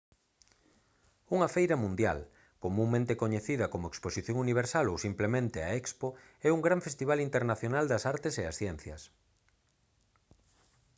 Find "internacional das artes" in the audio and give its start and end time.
7.27-8.33